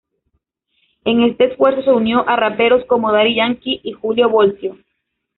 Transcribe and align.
En 1.05 1.21
este 1.21 1.45
esfuerzo 1.51 1.83
se 1.83 1.91
unió 1.91 2.27
a 2.27 2.35
raperos 2.35 2.83
como 2.85 3.11
Daddy 3.11 3.35
Yankee 3.35 3.81
y 3.83 3.91
Julio 3.91 4.29
Voltio. 4.31 4.75